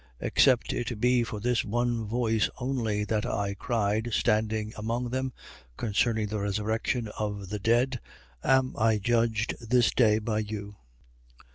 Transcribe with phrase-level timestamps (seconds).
[0.19, 5.31] Except it be for this one voice only that I cried, standing among them:
[5.77, 7.99] Concerning the resurrection of the dead
[8.43, 10.75] am I judged this day by you.